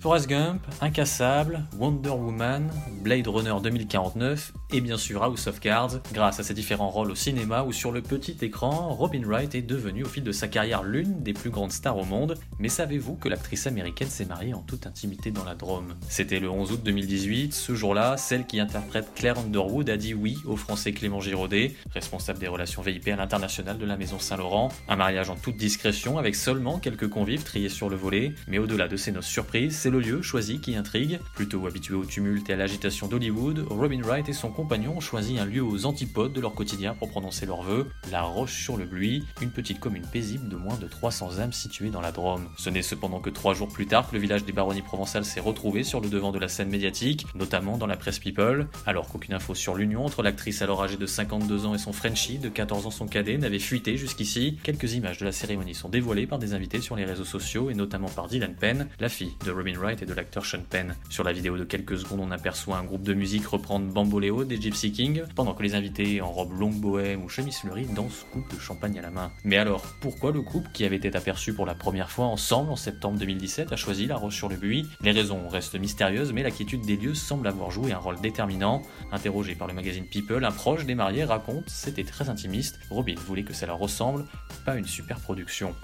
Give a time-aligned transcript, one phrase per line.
[0.00, 2.70] Forrest Gump, Incassable, Wonder Woman,
[3.02, 7.14] Blade Runner 2049 et bien sûr House of Cards, grâce à ses différents rôles au
[7.14, 10.84] cinéma ou sur le petit écran, Robin Wright est devenue au fil de sa carrière
[10.84, 12.38] l'une des plus grandes stars au monde.
[12.58, 15.94] Mais savez-vous que l'actrice américaine s'est mariée en toute intimité dans la Drôme?
[16.08, 20.38] C'était le 11 août 2018, ce jour-là, celle qui interprète Claire Underwood a dit oui
[20.46, 24.70] au français Clément Giraudet, responsable des relations VIP à l'international de la Maison Saint-Laurent.
[24.88, 28.88] Un mariage en toute discrétion avec seulement quelques convives triés sur le volet, mais au-delà
[28.88, 31.20] de ces noces surprises, le lieu choisi qui intrigue.
[31.34, 35.38] Plutôt habitué au tumulte et à l'agitation d'Hollywood, Robin Wright et son compagnon ont choisi
[35.38, 39.80] un lieu aux antipodes de leur quotidien pour prononcer leurs vœux, la Roche-sur-le-Bluy, une petite
[39.80, 42.48] commune paisible de moins de 300 âmes située dans la Drôme.
[42.56, 45.40] Ce n'est cependant que trois jours plus tard que le village des baronnies provençales s'est
[45.40, 49.34] retrouvé sur le devant de la scène médiatique, notamment dans la presse People, alors qu'aucune
[49.34, 52.86] info sur l'union entre l'actrice alors âgée de 52 ans et son Frenchie de 14
[52.86, 54.58] ans son cadet n'avait fuité jusqu'ici.
[54.62, 57.74] Quelques images de la cérémonie sont dévoilées par des invités sur les réseaux sociaux et
[57.74, 60.94] notamment par Dylan Penn, la fille de Robin Et de l'acteur Sean Penn.
[61.08, 64.60] Sur la vidéo de quelques secondes, on aperçoit un groupe de musique reprendre Bamboléo des
[64.60, 68.54] Gypsy King, pendant que les invités en robe longue bohème ou chemise fleurie dansent coupe
[68.54, 69.32] de champagne à la main.
[69.42, 72.76] Mais alors, pourquoi le couple, qui avait été aperçu pour la première fois ensemble en
[72.76, 74.86] septembre 2017, a choisi la Roche sur le Buis?
[75.00, 78.82] Les raisons restent mystérieuses, mais la quiétude des lieux semble avoir joué un rôle déterminant.
[79.12, 83.42] Interrogé par le magazine People, un proche des mariés raconte c'était très intimiste, Robin voulait
[83.42, 84.24] que ça leur ressemble,
[84.64, 85.74] pas une super production.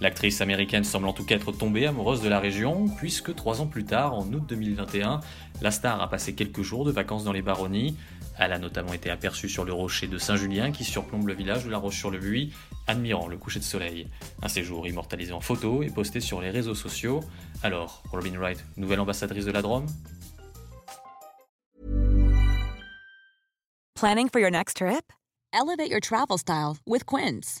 [0.00, 3.66] L'actrice américaine semble en tout cas être tombée amoureuse de la région, puisque trois ans
[3.66, 5.20] plus tard, en août 2021,
[5.60, 7.96] la star a passé quelques jours de vacances dans les baronnies.
[8.38, 11.70] Elle a notamment été aperçue sur le rocher de Saint-Julien qui surplombe le village de
[11.70, 12.50] la Roche-sur-le-Buis,
[12.86, 14.08] admirant le coucher de soleil.
[14.42, 17.20] Un séjour immortalisé en photo et posté sur les réseaux sociaux.
[17.62, 19.86] Alors, Robin Wright, nouvelle ambassadrice de la Drôme?
[23.96, 25.12] Planning for your next trip?
[25.52, 27.60] Elevate your travel style with Quince.